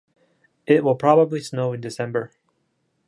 [0.65, 2.31] It will probably snow in December.